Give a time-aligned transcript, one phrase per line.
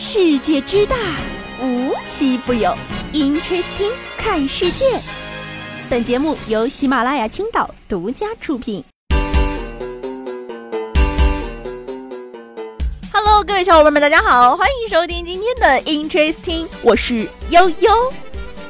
[0.00, 0.96] 世界之大，
[1.60, 2.72] 无奇不有。
[3.12, 4.84] Interesting，看世界。
[5.90, 8.84] 本节目由喜马拉雅青岛独家出品。
[13.12, 18.12] Hello，各位小伙伴们，大家好，欢迎收听今天的 Interesting，我是悠悠。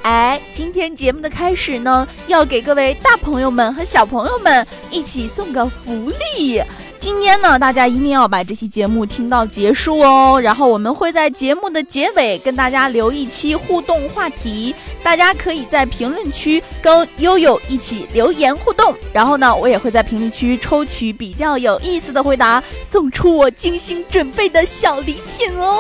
[0.01, 6.63] 哎，今天节目的开始呢，要给各位大朋友们和小朋友们一起送个福利。
[7.01, 10.41] 今天呢，大家一定要把这期节目听到结束哦。
[10.43, 18.95] 然后我们会在节目的结尾跟大家留一期互动话题，大家可以在评论区跟悠悠一起留言互动。
[19.13, 25.79] 然后呢，我也会在评论区抽取比较有意思的回答，送出我精心准备的小礼品哦。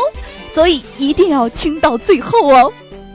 [0.52, 2.72] 所以一定要听到最后哦。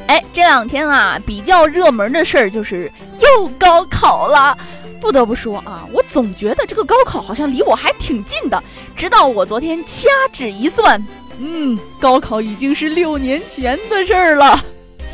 [0.08, 4.58] 哎，这两天啊，比较热门的事儿就是又高考了。
[5.04, 8.64] 不得不说啊，我总觉得这个高考好像离我还挺近的。
[8.96, 11.06] 直到我昨天掐指一算，
[11.40, 14.58] 嗯，高考已经是六年前的事儿了。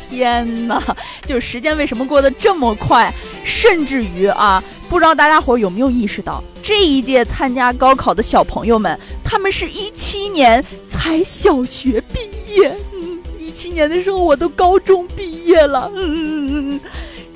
[0.08, 0.80] 天哪，
[1.26, 3.12] 就时间为什么过得这么快？
[3.44, 12.20] 甚至于啊，不知道大家伙有没有意识到，这一届参加高考的小朋友们，他们是一七年才小学毕
[12.54, 12.72] 业。
[12.94, 15.90] 嗯，一七年的时候我都高中毕业了。
[15.96, 16.80] 嗯。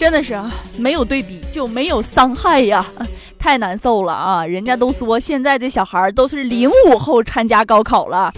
[0.04, 2.84] 真的是啊，没有对比就没有伤害呀，
[3.40, 4.44] 太难受了啊！
[4.44, 8.30] 人家都说现在这小孩都是零五后参加高考了，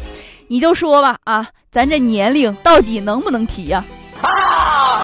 [0.46, 3.84] 你就说吧啊，咱这年龄到底能不能提呀？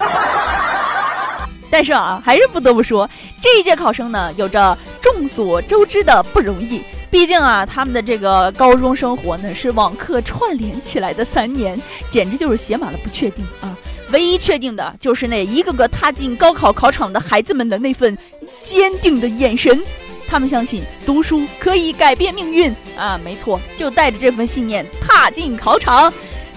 [1.69, 3.11] 但是啊，还是不得不说，
[3.43, 6.81] 这一届考生呢，有着众所周知的不容易。
[7.11, 11.77] 毕竟啊，他们的这个高中生活呢，是网课串联起来的三年，
[12.09, 13.77] 简直就是写满了不确定啊。
[14.13, 18.17] 唯一确定的就是那一个个踏进高考考场的孩子们的那份
[18.63, 19.83] 坚定的眼神，
[20.29, 23.19] 他们相信读书可以改变命运啊！
[23.25, 26.13] 没错，就带着这份信念踏进考场。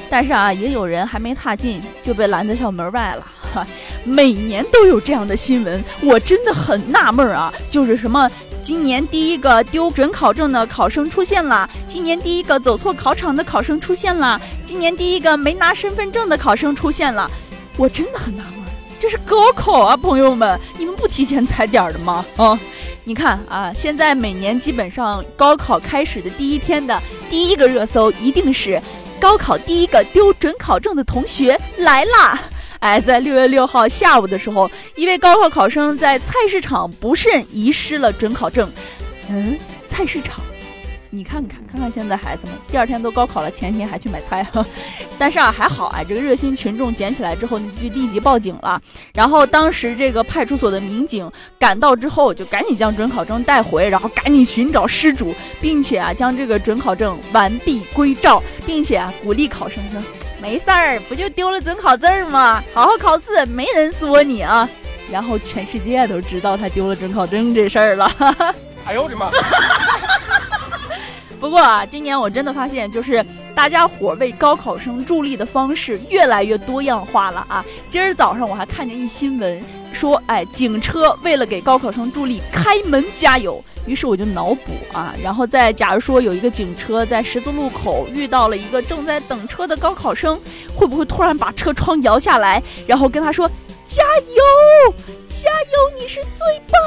[0.10, 3.26] 但是啊，也有人还没踏进就被拦在校门外了。
[3.54, 3.66] 哈，
[4.06, 7.52] 每年都有这样的新闻，我真的很纳闷啊！
[7.72, 8.30] 就是什么，
[8.62, 17.30] 今年第一个丢准考证的考生出现了，今年第一个走错考场的考生出现了，今年第一个没拿身份证的考生出现了。
[17.78, 18.64] 我真的很纳闷，
[19.00, 22.26] 这是高考啊，朋友们，你们不提前踩点的吗？
[22.38, 22.58] 啊，
[23.04, 28.82] 你看啊，现在每年基本上高考开始的第一天的第一个热搜一定是
[29.20, 32.42] 高考第一个丢准考证的同学来啦！
[32.80, 38.72] 哎，在六月六号下午的时候，一位高考考生在菜市场不慎遗失了准考证。
[39.30, 40.40] 嗯，菜市场。
[41.16, 44.66] 你看看，看看现在孩子们，第二天都高考了，前天还去买菜哈，
[45.18, 48.82] 但是啊还好啊，这个热心群众捡起来之后，就立即报警了。
[49.14, 60.04] 然后当时这个派出所的民警赶到之后，就赶紧将准考证带回，然后赶紧寻找失主，并且啊将这个准考证完璧归赵，并且啊鼓励考生说
[60.42, 62.62] ：“没事儿，不就丢了准考证吗？
[62.74, 64.70] 好好考试，没人说你啊。”
[65.10, 68.12] 然后全世界都知道他丢了准考证这事儿了。
[68.86, 69.32] 哎呦我的妈！
[71.40, 73.24] 不过啊，今年我真的发现，就是
[73.54, 77.64] 大家伙为高考生助力的方式越来越多样化了啊！
[77.88, 79.64] 今儿早上我还看见一新闻，
[79.94, 83.64] 说，哎，警车为了给高考生助力，开门加油。
[83.86, 90.40] 于是我就脑补啊，然后再假如说有一个警车在十字路口遇到了一个正在等车的高考生，
[90.74, 93.48] 会不会突然把车窗摇下来，然后跟他说
[93.86, 94.94] ：“加油，
[95.28, 96.82] 加油，你是最棒。”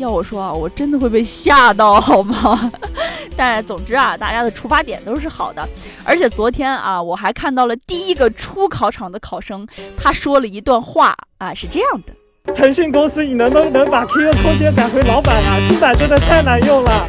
[0.00, 2.72] 要我说啊，我真的会被吓到，好吗？
[3.36, 5.66] 但总之啊，大家的出发点都是好的。
[6.04, 9.66] 而且昨天啊，我还看到了第一个出考场的考生，
[9.96, 15.60] 他说了一段话啊，是这样的：腾讯公司，你能不能把 QQ 空间改回老板啊？
[15.68, 17.06] 新版真的太难用了。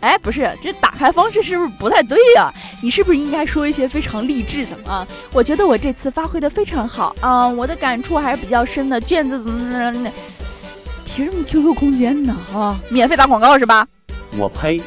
[0.00, 2.52] 哎，不是，这打开方式是不是不太对呀？
[2.82, 5.06] 你是不是应该说一些非常励志的啊？
[5.32, 9.00] 我觉得我这次发挥的非常好啊，我的感触还是比较深的。
[9.00, 10.10] 卷子怎么怎么怎么。
[11.16, 12.36] 提什么 QQ 空间呢？
[12.52, 13.88] 啊，免费打广告是吧？
[14.36, 14.78] 我呸！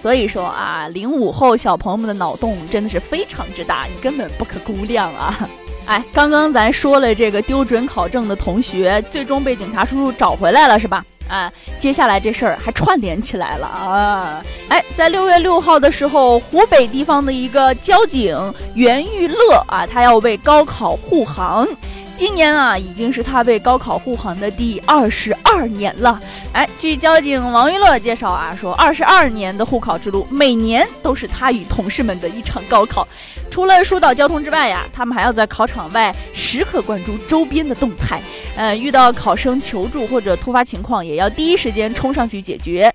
[0.00, 5.48] 所以说啊，零五后小朋友们的脑洞真的是非常之大，你根本不可估量啊！
[5.86, 11.04] 哎，刚刚咱说了这个丢准考证的同学，最终被警察叔叔找回来了是吧？
[11.28, 14.44] 啊，接下来这事儿还串联起来了啊！
[14.68, 21.66] 哎，在六月六号的时候，湖北地方的一个交警袁玉乐啊，他要为高考护航。
[22.14, 26.20] 今年啊，已经是他为高考护航的第二十二年了。
[26.52, 33.06] 哎，据交警王玉乐介绍啊，说二十二年的护考之路，每年都是他与同事们的一场高考。
[33.50, 38.20] 除了疏导交通之外呀，他们还要在考场外时刻关注周边的动态，
[38.56, 42.92] 呃，遇到考生求助或者突发情况，也要第一时间冲上去解决。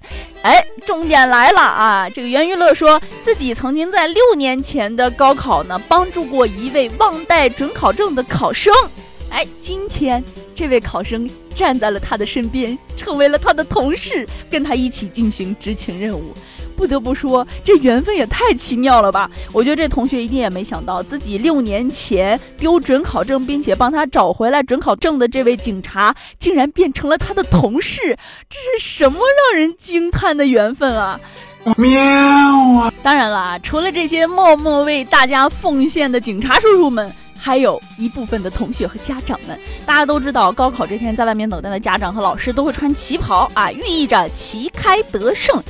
[0.48, 2.10] 哎，重点来了啊！
[2.10, 8.74] 这个袁玉乐说自己曾经在六年前的高考呢，帮助过一位忘带准考证的考生。
[9.30, 10.24] 哎，今天
[10.56, 16.34] 这位考生站在了他的身边，成为了他的同事，跟他一起进行执勤任务。
[16.78, 19.30] 不得不说，这缘分也太奇妙了吧！
[19.52, 28.16] 我觉得这同学一定也没想到，自己六年前丢准考证，并且帮他找回来准考证的这位警察，竟然变成了他的同事。
[28.48, 29.18] 这是什么
[29.52, 31.20] 让人惊叹的缘分啊！
[31.78, 32.00] 喵
[32.80, 32.94] 啊！
[33.02, 37.12] 当然啦，除了这些默默为大家奉献的警察叔叔们。
[37.40, 45.64] 还有一部分的同学和家长们，大家都知道，高考这天在外面等待的家长和老师都会穿旗袍啊，寓意着旗开得胜。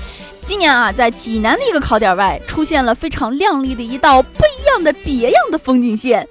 [0.47, 6.25] 今年啊，在济南的一个考点外，出现了非常亮丽的一道不一样的别样的风景线，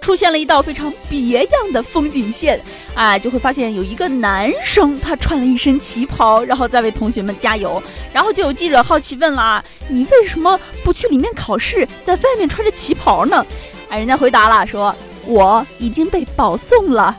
[0.00, 2.60] 出现了一道非常别样的风景线，
[2.96, 7.80] 哎，就会发现有一个男生他穿了一身旗袍，然后在为同学们加油，
[8.12, 13.46] 然后就有记者好奇问了啊，你为什么不去里面考试，在外面穿着旗袍呢？
[13.88, 14.92] 哎，人家回答了，说
[15.26, 17.16] 我已经被保送了。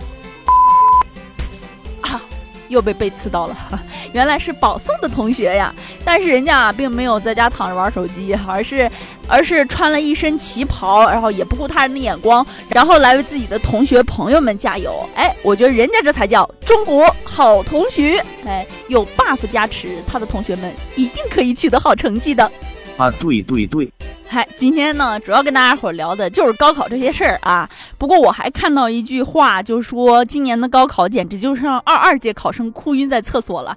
[2.72, 3.56] 又被被刺到了，
[4.14, 5.74] 原来是保送的同学呀。
[6.04, 8.90] 但是人家啊并没有在家躺着玩手机，而是
[9.28, 15.08] 而是穿了一身旗袍，然后也不顾他人的眼光，然后来为自己的同学朋友们加油。
[15.16, 18.24] 哎，我觉得人家这才叫中国好同学。
[18.46, 22.50] 哎，有 buff 加持，他的同学们一定可以取得好成绩的。
[22.98, 23.92] 啊，对对对。
[24.33, 27.69] 嗨，今天呢，主要跟大家伙聊的就是高考这些事儿啊。
[27.98, 33.75] 不过我还看到一句话，就说今年的高考简直就是让二二届考生哭晕在厕所了。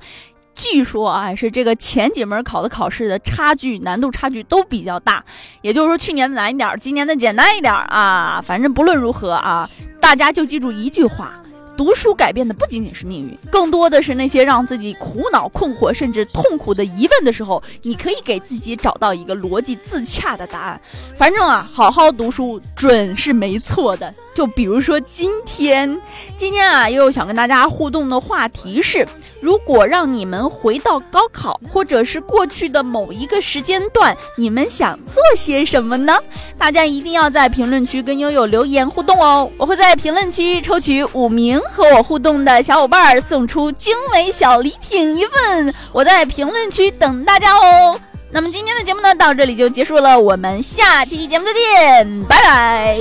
[0.54, 5.24] 据说啊，是这个前几门考的考试的差距难度差距都比较大，
[5.60, 8.40] 也就是说去年的难一点，今年的简单一点啊。
[8.46, 9.68] 反正不论如何啊，
[10.00, 11.36] 大家就记住一句话。
[11.76, 20.80] 读书改变的不仅仅是命运，更多的是那些让自己苦恼、困惑甚至痛苦的疑问的时候，你可以给自己找到一个逻辑自洽的答案。
[21.16, 24.14] 反正啊，好好读书准是没错的。
[24.34, 26.00] 就比如说今天，
[26.36, 29.06] 今天啊，又想跟大家互动的话题是：
[29.40, 36.18] 如果让你们回到高考，或者是过去的某一个时间段，你们想做些什么呢？
[36.58, 39.48] 大家一定要在评论区跟悠悠留言互动哦！
[39.56, 45.74] 我会在评论区抽取五名和我互动的小伙伴，送出精美小礼品一份。
[45.92, 47.98] 我在评论区等大家哦！
[48.30, 52.98] 那么今天的节目呢，到这里就结束了，我们下期节目再见，拜拜。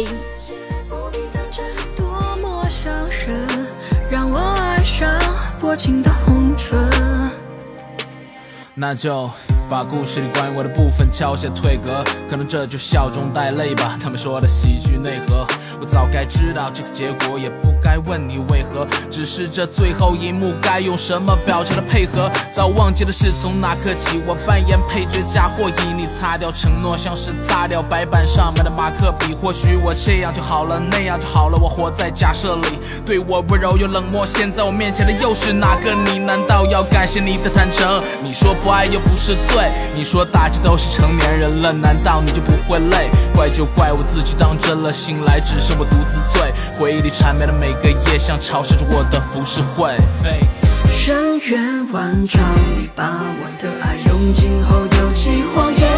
[5.59, 6.77] 薄情的红唇，
[8.75, 9.29] 那就。
[9.69, 13.97] 把故事里关于我的部分敲下退格，可能这就笑中带泪吧。
[13.99, 15.47] 他们说的喜剧内核，
[15.79, 18.87] 我早该知道这个结果，也不该问你为何。
[19.11, 29.33] 只是这最后一幕该用什么表情来配合，早忘记了是从哪刻起，我扮演配角加或以你擦掉承诺，像是擦掉白板上面的马克笔。
[29.33, 31.57] 或许我这样就好了，那样就好了。
[31.57, 34.25] 我活在假设里，对我温柔又冷漠。
[34.25, 36.19] 现在我面前的又是哪个你？
[36.19, 38.01] 难道要感谢你的坦诚？
[38.21, 39.33] 你说不爱又不是。
[39.43, 43.09] 罪，你说大家都是成年人了，难道你就不会累？
[43.35, 46.53] 怪就怪我自己当真了，醒来只是我独自醉。
[46.77, 49.95] 回忆里缠绵的每个夜，像嘲笑着我的浮世绘。
[50.91, 52.41] 深渊万丈，
[52.77, 55.92] 你把我的爱用尽后丢弃荒野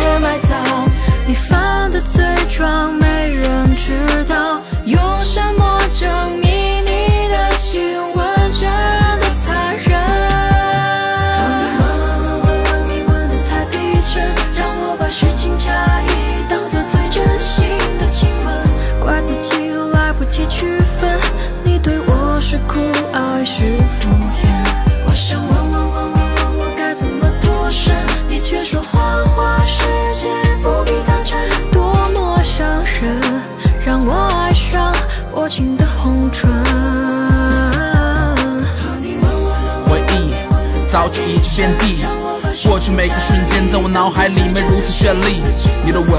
[40.95, 42.24] 早就已经遍地，
[42.65, 45.43] 过去每个瞬间在我脑海里面如此绚丽。
[45.85, 46.09] 你的吻，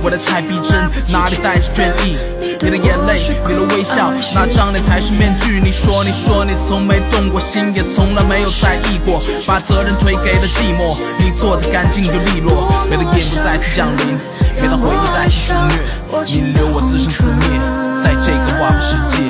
[0.00, 0.78] 我的太逼真，
[1.12, 2.16] 哪里带着倦意？
[2.62, 5.60] 你的眼泪，你的微笑，那张脸才是面具。
[5.60, 10.96] 你说，你说你从没动过心，也从来没有在意过，把责任推给了寂寞。
[11.18, 14.16] 你做的干净又利落，每当夜幕再次降临，
[14.62, 17.58] 每当回忆再次肆虐，你留我自生自灭。
[18.04, 19.26] 在这个万物世界